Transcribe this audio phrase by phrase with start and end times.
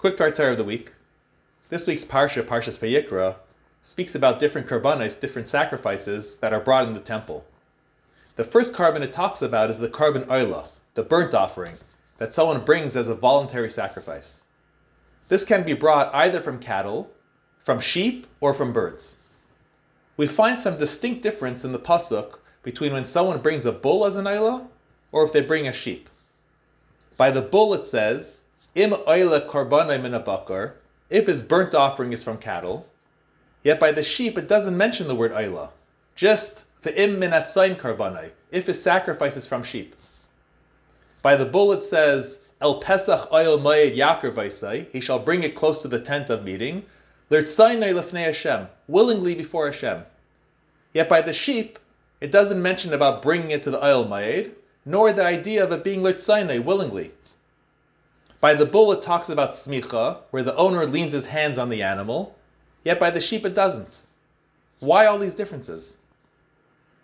[0.00, 0.94] Quick Tartar of the week.
[1.68, 3.36] This week's Parsha, Parshas Vayikra,
[3.82, 7.44] speaks about different karbanos, different sacrifices that are brought in the temple.
[8.36, 11.74] The first korban it talks about is the korban oila, the burnt offering,
[12.16, 14.44] that someone brings as a voluntary sacrifice.
[15.28, 17.10] This can be brought either from cattle,
[17.62, 19.18] from sheep, or from birds.
[20.16, 24.16] We find some distinct difference in the pasuk between when someone brings a bull as
[24.16, 24.66] an oila
[25.12, 26.08] or if they bring a sheep.
[27.18, 28.39] By the bull it says,
[28.74, 30.14] Im oila karbanai min
[31.10, 32.86] if his burnt offering is from cattle.
[33.62, 35.70] Yet by the sheep it doesn't mention the word oila,
[36.14, 39.96] just ve'im min atzain karbanai, if his sacrifice is from sheep.
[41.22, 45.54] By the bull it says, El Pesach ohel moed yakar vaisai, he shall bring it
[45.54, 46.84] close to the tent of meeting,
[47.30, 50.04] Lertzainai lefnei Hashem, willingly before Hashem.
[50.92, 51.78] Yet by the sheep,
[52.20, 54.52] it doesn't mention about bringing it to the ohel moed,
[54.84, 57.12] nor the idea of it being lertzainai, willingly.
[58.40, 61.82] By the bull, it talks about smicha, where the owner leans his hands on the
[61.82, 62.36] animal,
[62.84, 64.00] yet by the sheep, it doesn't.
[64.78, 65.98] Why all these differences?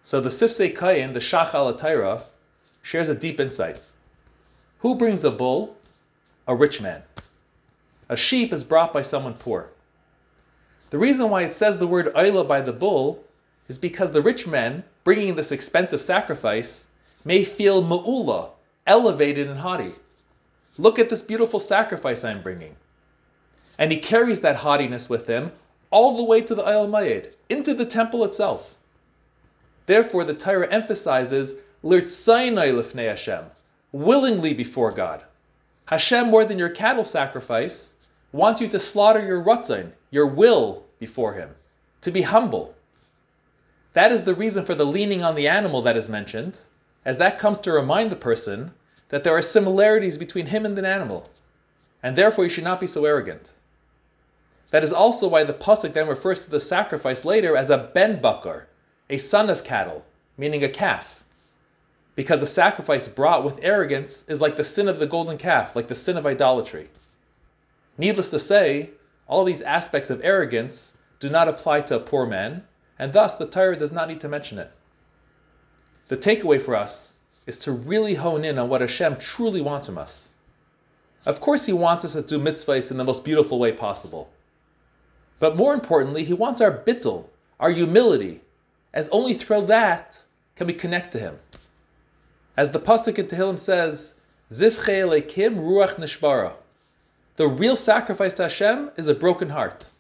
[0.03, 2.25] So the Sifsei Kohen, the Shach al
[2.81, 3.81] shares a deep insight.
[4.79, 5.77] Who brings a bull?
[6.47, 7.03] A rich man.
[8.09, 9.71] A sheep is brought by someone poor.
[10.91, 13.25] The reason why it says the word Ayla by the bull
[13.69, 16.89] is because the rich man bringing this expensive sacrifice
[17.25, 18.51] may feel ma'ula,
[18.87, 19.95] elevated and haughty.
[20.79, 22.77] Look at this beautiful sacrifice I'm bringing.
[23.79, 25.53] And he carries that haughtiness with him
[25.91, 28.75] all the way to the Ayal Mayed, into the temple itself.
[29.87, 31.55] Therefore, the Torah emphasizes
[31.85, 33.45] Lirtzainai lifnei Hashem,
[33.93, 35.23] willingly before God.
[35.87, 37.95] Hashem, more than your cattle sacrifice,
[38.33, 41.51] wants you to slaughter your rutzain, your will, before Him,
[42.01, 42.75] to be humble.
[43.93, 46.61] That is the reason for the leaning on the animal that is mentioned,
[47.05, 48.73] as that comes to remind the person
[49.09, 51.31] that there are similarities between him and an animal,
[52.03, 53.53] and therefore he should not be so arrogant.
[54.71, 58.21] That is also why the pasuk then refers to the sacrifice later as a ben
[58.21, 58.69] bakar,
[59.09, 60.05] a son of cattle,
[60.37, 61.25] meaning a calf,
[62.17, 65.89] because a sacrifice brought with arrogance is like the sin of the golden calf, like
[65.89, 66.89] the sin of idolatry.
[67.99, 68.91] Needless to say,
[69.29, 72.65] all these aspects of arrogance do not apply to a poor man,
[72.99, 74.73] and thus the Torah does not need to mention it.
[76.09, 77.15] The takeaway for us
[77.47, 80.31] is to really hone in on what Hashem truly wants from us.
[81.25, 84.31] Of course, He wants us to do mitzvahs in the most beautiful way possible.
[85.39, 87.27] But more importantly, He wants our bittul,
[87.59, 88.41] our humility,
[88.93, 90.21] as only through that
[90.57, 91.39] can we connect to Him.
[92.57, 94.15] As the Pasuk in Tehillim says,
[94.51, 96.53] Zivche Elokim Ruach Nishbara.
[97.37, 99.91] The real sacrifice to Hashem is a broken heart.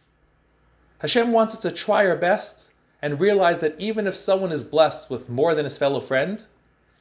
[1.01, 2.71] Hashem wants us to try our best
[3.03, 6.47] and realize that even if someone is blessed with more than his fellow friend,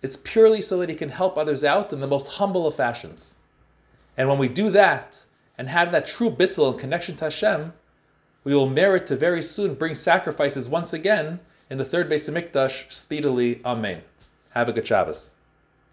[0.06, 3.38] it's purely so that he can help others out in the most humble of fashions.
[4.16, 5.26] And when we do that
[5.58, 7.74] and have that true bittul and connection to Hashem,
[8.44, 11.40] we will merit to very soon bring sacrifices once again
[11.72, 13.62] in the third Beis Hamikdash speedily.
[13.66, 14.04] Amen.
[14.52, 15.32] Have a good Shabbos.